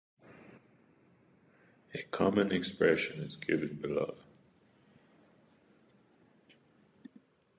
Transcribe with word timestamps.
A 1.93 2.01
common 2.09 2.51
expression 2.51 3.21
is 3.21 3.35
given 3.35 3.75
below. 3.75 4.15